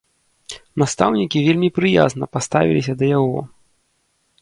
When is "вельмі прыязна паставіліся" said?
1.49-2.93